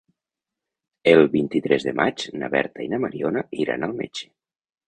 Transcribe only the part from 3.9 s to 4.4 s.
al metge.